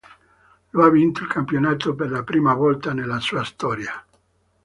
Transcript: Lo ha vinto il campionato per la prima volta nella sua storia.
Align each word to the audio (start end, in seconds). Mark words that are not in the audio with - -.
Lo 0.71 0.83
ha 0.83 0.89
vinto 0.89 1.21
il 1.21 1.29
campionato 1.29 1.93
per 1.93 2.09
la 2.09 2.23
prima 2.23 2.55
volta 2.55 2.91
nella 2.91 3.19
sua 3.19 3.43
storia. 3.43 4.03